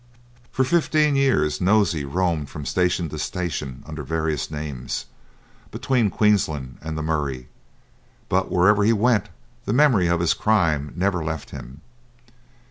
[0.51, 5.05] For fifteen years Nosey roamed from station to station under various names,
[5.69, 7.49] between Queensland and the Murray,
[8.27, 9.29] but wherever he went,
[9.65, 11.81] the memory of his crime never left him.